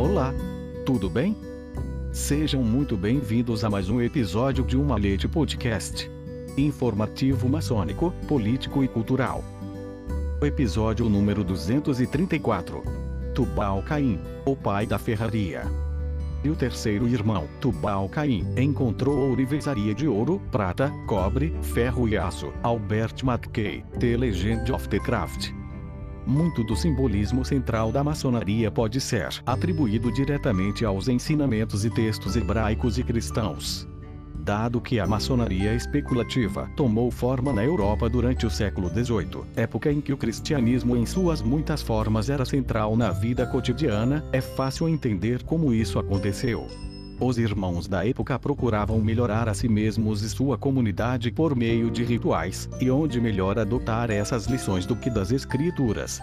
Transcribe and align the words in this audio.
Olá! 0.00 0.32
Tudo 0.86 1.10
bem? 1.10 1.36
Sejam 2.10 2.64
muito 2.64 2.96
bem-vindos 2.96 3.64
a 3.64 3.68
mais 3.68 3.90
um 3.90 4.00
episódio 4.00 4.64
de 4.64 4.74
Uma 4.74 4.96
Leite 4.96 5.28
Podcast. 5.28 6.10
Informativo 6.56 7.46
maçônico, 7.50 8.10
político 8.26 8.82
e 8.82 8.88
cultural. 8.88 9.44
Episódio 10.40 11.06
número 11.06 11.44
234. 11.44 12.82
Tubal 13.34 13.82
Caim, 13.82 14.18
o 14.46 14.56
pai 14.56 14.86
da 14.86 14.98
ferraria. 14.98 15.64
E 16.42 16.48
o 16.48 16.56
terceiro 16.56 17.06
irmão, 17.06 17.46
Tubal 17.60 18.08
Caim, 18.08 18.46
encontrou 18.56 19.28
ourivesaria 19.28 19.94
de 19.94 20.08
ouro, 20.08 20.40
prata, 20.50 20.90
cobre, 21.06 21.54
ferro 21.60 22.08
e 22.08 22.16
aço. 22.16 22.50
Albert 22.62 23.22
McKay, 23.22 23.84
The 23.98 24.16
Legend 24.16 24.72
of 24.72 24.88
the 24.88 24.98
Craft. 24.98 25.59
Muito 26.30 26.62
do 26.62 26.76
simbolismo 26.76 27.44
central 27.44 27.90
da 27.90 28.04
maçonaria 28.04 28.70
pode 28.70 29.00
ser 29.00 29.42
atribuído 29.44 30.12
diretamente 30.12 30.84
aos 30.84 31.08
ensinamentos 31.08 31.84
e 31.84 31.90
textos 31.90 32.36
hebraicos 32.36 32.98
e 32.98 33.02
cristãos. 33.02 33.88
Dado 34.32 34.80
que 34.80 35.00
a 35.00 35.08
maçonaria 35.08 35.74
especulativa 35.74 36.70
tomou 36.76 37.10
forma 37.10 37.52
na 37.52 37.64
Europa 37.64 38.08
durante 38.08 38.46
o 38.46 38.50
século 38.50 38.88
XVIII, 38.88 39.42
época 39.56 39.90
em 39.90 40.00
que 40.00 40.12
o 40.12 40.16
cristianismo 40.16 40.96
em 40.96 41.04
suas 41.04 41.42
muitas 41.42 41.82
formas 41.82 42.30
era 42.30 42.44
central 42.44 42.96
na 42.96 43.10
vida 43.10 43.44
cotidiana, 43.44 44.24
é 44.30 44.40
fácil 44.40 44.88
entender 44.88 45.42
como 45.42 45.72
isso 45.72 45.98
aconteceu. 45.98 46.64
Os 47.20 47.36
irmãos 47.36 47.86
da 47.86 48.06
época 48.06 48.38
procuravam 48.38 48.98
melhorar 48.98 49.46
a 49.46 49.52
si 49.52 49.68
mesmos 49.68 50.22
e 50.22 50.30
sua 50.30 50.56
comunidade 50.56 51.30
por 51.30 51.54
meio 51.54 51.90
de 51.90 52.02
rituais, 52.02 52.66
e 52.80 52.90
onde 52.90 53.20
melhor 53.20 53.58
adotar 53.58 54.10
essas 54.10 54.46
lições 54.46 54.86
do 54.86 54.96
que 54.96 55.10
das 55.10 55.30
escrituras. 55.30 56.18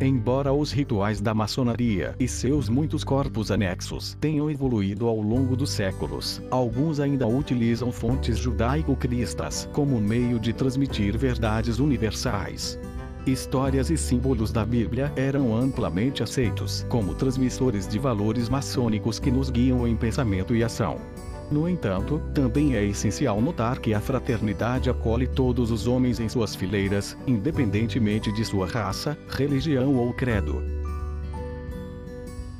Embora 0.00 0.52
os 0.52 0.70
rituais 0.70 1.20
da 1.20 1.34
maçonaria 1.34 2.14
e 2.20 2.28
seus 2.28 2.68
muitos 2.68 3.02
corpos 3.02 3.50
anexos 3.50 4.16
tenham 4.20 4.48
evoluído 4.48 5.08
ao 5.08 5.20
longo 5.20 5.56
dos 5.56 5.70
séculos, 5.70 6.40
alguns 6.52 7.00
ainda 7.00 7.26
utilizam 7.26 7.90
fontes 7.90 8.38
judaico-cristas 8.38 9.68
como 9.72 10.00
meio 10.00 10.38
de 10.38 10.52
transmitir 10.52 11.18
verdades 11.18 11.80
universais. 11.80 12.78
Histórias 13.26 13.88
e 13.88 13.96
símbolos 13.96 14.52
da 14.52 14.66
Bíblia 14.66 15.10
eram 15.16 15.56
amplamente 15.56 16.22
aceitos 16.22 16.84
como 16.90 17.14
transmissores 17.14 17.88
de 17.88 17.98
valores 17.98 18.50
maçônicos 18.50 19.18
que 19.18 19.30
nos 19.30 19.48
guiam 19.48 19.88
em 19.88 19.96
pensamento 19.96 20.54
e 20.54 20.62
ação. 20.62 20.98
No 21.50 21.66
entanto, 21.66 22.20
também 22.34 22.76
é 22.76 22.84
essencial 22.84 23.40
notar 23.40 23.78
que 23.78 23.94
a 23.94 24.00
fraternidade 24.00 24.90
acolhe 24.90 25.26
todos 25.26 25.70
os 25.70 25.86
homens 25.86 26.20
em 26.20 26.28
suas 26.28 26.54
fileiras, 26.54 27.16
independentemente 27.26 28.30
de 28.30 28.44
sua 28.44 28.66
raça, 28.66 29.16
religião 29.30 29.94
ou 29.96 30.12
credo. 30.12 30.62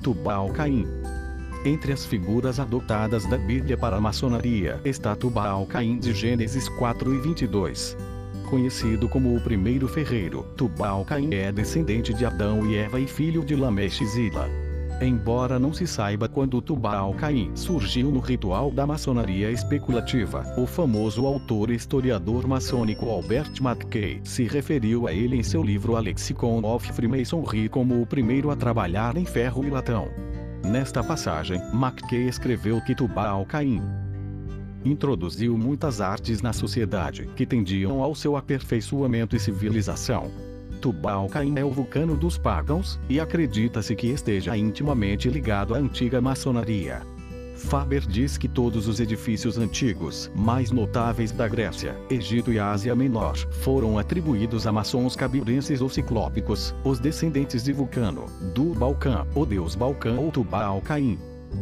Tubal 0.03 0.49
Caim 0.51 0.87
entre 1.67 1.93
as 1.93 2.05
figuras 2.05 2.61
adotadas 2.61 3.27
da 3.27 3.39
Bíblia 3.39 3.77
para 3.77 3.97
a 3.97 4.01
maçonaria 4.01 4.81
está 4.85 5.17
Tubal 5.17 5.67
Caim 5.67 5.99
de 5.99 6.13
Gênesis 6.13 6.69
4 6.71 7.15
e 7.15 7.19
22 7.21 8.14
conhecido 8.45 9.09
como 9.09 9.35
o 9.35 9.41
primeiro 9.41 9.89
ferreiro. 9.89 10.45
Tubal-Caim 10.57 11.35
é 11.35 11.51
descendente 11.51 12.15
de 12.15 12.25
Adão 12.25 12.65
e 12.67 12.77
Eva 12.77 13.01
e 13.01 13.07
filho 13.07 13.45
de 13.45 13.57
Lameche 13.57 14.05
e 14.05 14.07
Zila. 14.07 14.49
Embora 15.01 15.59
não 15.59 15.73
se 15.73 15.87
saiba 15.87 16.29
quando 16.29 16.63
Tubal-Caim 16.63 17.51
surgiu 17.55 18.11
no 18.11 18.21
ritual 18.21 18.71
da 18.71 18.87
maçonaria 18.87 19.51
especulativa, 19.51 20.45
o 20.57 20.67
famoso 20.67 21.27
autor 21.27 21.71
e 21.71 21.75
historiador 21.75 22.47
maçônico 22.47 23.09
Albert 23.11 23.53
McKay 23.61 24.21
se 24.23 24.45
referiu 24.45 25.09
a 25.09 25.13
ele 25.13 25.37
em 25.37 25.43
seu 25.43 25.63
livro 25.63 25.97
A 25.97 26.01
Lexicon 26.01 26.63
of 26.65 26.93
Freemasonry 26.93 27.69
como 27.69 28.01
o 28.01 28.07
primeiro 28.07 28.51
a 28.51 28.57
trabalhar 28.57 29.17
em 29.17 29.25
ferro 29.25 29.65
e 29.65 29.71
latão. 29.71 30.09
Nesta 30.65 31.03
passagem, 31.03 31.61
McKay 31.73 32.29
escreveu 32.29 32.81
que 32.81 32.95
Tubal-Caim 32.95 34.04
introduziu 34.85 35.57
muitas 35.57 36.01
artes 36.01 36.43
na 36.43 36.53
sociedade 36.53 37.29
que 37.35 37.47
tendiam 37.47 38.03
ao 38.03 38.15
seu 38.15 38.37
aperfeiçoamento 38.37 39.35
e 39.35 39.41
civilização. 39.41 40.31
Tubal-Caim 40.81 41.59
é 41.59 41.65
o 41.65 41.71
vulcano 41.71 42.15
dos 42.17 42.37
pagãos, 42.37 43.01
e 43.09 43.19
acredita-se 43.19 43.97
que 43.97 44.09
esteja 44.09 44.57
intimamente 44.57 45.31
ligado 45.31 45.75
à 45.75 45.79
antiga 45.79 46.21
maçonaria. 46.21 47.01
Faber 47.57 48.03
diz 48.03 48.37
que 48.37 48.49
todos 48.49 48.87
os 48.89 49.01
edifícios 49.01 49.57
antigos, 49.57 50.31
mais 50.35 50.71
notáveis 50.71 51.33
da 51.33 51.49
Grécia, 51.49 51.97
Egito 52.11 52.53
e 52.53 52.59
Ásia 52.59 52.95
Menor, 52.95 53.37
foram 53.63 53.99
atribuídos 53.99 54.67
a 54.67 54.73
maçons 54.73 55.17
cabirenses 55.17 55.81
ou 55.81 55.89
ciclópicos, 55.89 56.75
os 56.85 56.99
descendentes 56.99 57.65
de 57.65 57.73
Vulcano, 57.73 58.27
do 58.55 58.75
Balcã, 58.75 59.27
o 59.35 59.47
deus 59.47 59.75
Balcã 59.75 60.19
ou 60.19 60.31
Tubal-Caim. 60.31 61.19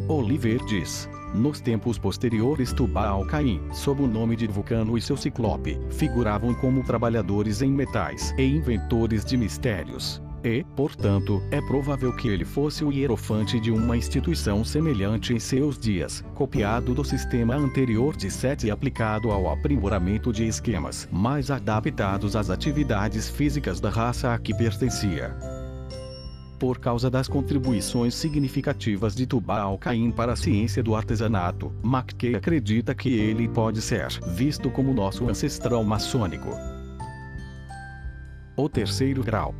Oliver 0.09 0.65
diz: 0.65 1.09
nos 1.35 1.61
tempos 1.61 1.99
posteriores 1.99 2.73
Tubal-Caim, 2.73 3.61
sob 3.73 4.03
o 4.03 4.07
nome 4.07 4.37
de 4.37 4.47
Vulcano 4.47 4.97
e 4.97 5.03
seu 5.03 5.17
ciclope, 5.17 5.79
figuravam 5.91 6.55
como 6.55 6.85
trabalhadores 6.85 7.63
em 7.63 7.71
metais 7.71 8.35
e 8.39 8.43
inventores 8.43 9.25
de 9.25 9.37
mistérios. 9.37 10.23
E, 10.45 10.65
portanto, 10.75 11.41
é 11.51 11.61
provável 11.61 12.15
que 12.17 12.27
ele 12.27 12.45
fosse 12.45 12.85
o 12.85 12.93
hierofante 12.93 13.61
de 13.61 13.71
uma 13.71 13.97
instituição 13.97 14.65
semelhante 14.65 15.33
em 15.33 15.39
seus 15.39 15.79
dias, 15.79 16.25
copiado 16.35 16.95
do 16.95 17.05
sistema 17.05 17.55
anterior 17.55 18.17
de 18.17 18.29
Sete 18.31 18.67
e 18.67 18.71
aplicado 18.71 19.31
ao 19.31 19.49
aprimoramento 19.49 20.33
de 20.33 20.47
esquemas 20.47 21.09
mais 21.13 21.51
adaptados 21.51 22.35
às 22.35 22.51
atividades 22.51 23.31
físicas 23.31 23.81
da 23.81 23.91
raça 23.91 24.35
a 24.35 24.39
que 24.39 24.53
pertencia 24.53 25.62
por 26.63 26.79
causa 26.79 27.11
das 27.11 27.27
contribuições 27.27 28.15
significativas 28.15 29.17
de 29.17 29.27
Tubal-Caim 29.27 30.13
para 30.13 30.35
a 30.35 30.37
ciência 30.37 30.81
do 30.81 30.95
artesanato, 30.95 31.73
McKay 31.83 32.37
acredita 32.37 32.95
que 32.95 33.13
ele 33.13 33.49
pode 33.49 33.83
ser 33.83 34.07
visto 34.29 34.71
como 34.71 34.95
nosso 34.95 35.29
ancestral 35.29 35.83
maçônico. 35.83 36.51
O 38.57 38.69
terceiro 38.69 39.25
grau. 39.25 39.57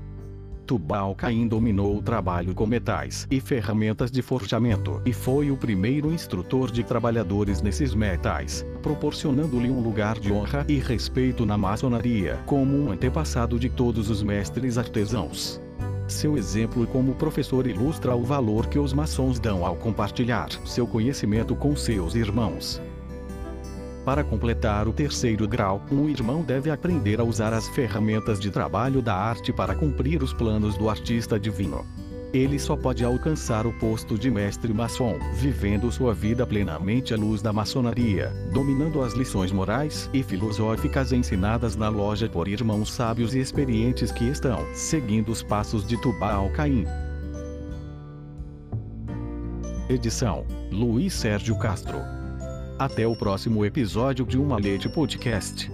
Tubal-Caim 0.65 1.49
dominou 1.49 1.99
o 1.99 2.03
trabalho 2.03 2.55
com 2.55 2.67
metais 2.67 3.27
e 3.29 3.41
ferramentas 3.41 4.09
de 4.09 4.23
forjamento 4.23 5.03
e 5.05 5.13
foi 5.13 5.51
o 5.51 5.57
primeiro 5.57 6.13
instrutor 6.13 6.71
de 6.71 6.85
trabalhadores 6.85 7.61
nesses 7.61 7.97
metais, 7.97 8.65
proporcionando-lhe 8.81 9.69
um 9.69 9.81
lugar 9.81 10.21
de 10.21 10.33
honra 10.33 10.65
e 10.69 10.79
respeito 10.79 11.45
na 11.45 11.59
maçonaria 11.59 12.39
como 12.47 12.79
um 12.79 12.93
antepassado 12.93 13.59
de 13.59 13.69
todos 13.69 14.09
os 14.09 14.23
mestres 14.23 14.79
artesãos. 14.79 15.61
Seu 16.13 16.37
exemplo 16.37 16.87
como 16.87 17.15
professor 17.15 17.67
ilustra 17.67 18.15
o 18.15 18.23
valor 18.23 18.67
que 18.67 18.79
os 18.79 18.93
maçons 18.93 19.41
dão 19.41 19.65
ao 19.65 19.75
compartilhar 19.75 20.51
seu 20.67 20.87
conhecimento 20.87 21.57
com 21.57 21.75
seus 21.75 22.15
irmãos. 22.15 22.81
Para 24.05 24.23
completar 24.23 24.87
o 24.87 24.93
terceiro 24.93 25.49
grau, 25.49 25.83
um 25.91 26.09
irmão 26.11 26.43
deve 26.43 26.71
aprender 26.71 27.19
a 27.19 27.25
usar 27.25 27.55
as 27.55 27.67
ferramentas 27.69 28.39
de 28.39 28.51
trabalho 28.51 29.01
da 29.01 29.15
arte 29.15 29.53
para 29.55 29.75
cumprir 29.75 30.23
os 30.23 30.35
planos 30.35 30.77
do 30.77 30.91
artista 30.91 31.41
divino 31.41 31.85
ele 32.33 32.59
só 32.59 32.77
pode 32.77 33.05
alcançar 33.05 33.67
o 33.67 33.73
posto 33.75 34.19
de 34.19 34.31
mestre 34.31 34.73
maçom, 34.73 35.19
vivendo 35.35 35.93
sua 35.93 36.15
vida 36.15 36.47
plenamente 36.47 37.13
à 37.13 37.17
luz 37.17 37.43
da 37.43 37.53
maçonaria, 37.53 38.33
dominando 38.53 39.03
as 39.03 39.13
lições 39.13 39.53
morais 39.53 40.09
e 40.15 40.23
filosóficas 40.23 41.13
ensinadas 41.13 41.77
na 41.77 41.89
loja 41.89 42.29
por 42.29 42.49
irmãos 42.49 42.91
sábios 42.91 43.35
e 43.35 43.39
experientes 43.39 44.11
que 44.11 44.25
estão 44.25 44.59
seguindo 44.75 45.31
os 45.31 45.43
passos 45.43 45.87
de 45.87 46.01
Tubal 46.01 46.49
Caim. 46.51 46.87
Edição: 49.89 50.47
Luiz 50.71 51.13
Sérgio 51.13 51.59
Castro. 51.59 51.99
Até 52.79 53.07
o 53.07 53.15
próximo 53.15 53.65
episódio 53.65 54.25
de 54.25 54.39
Uma 54.39 54.57
Leite 54.57 54.89
Podcast. 54.89 55.71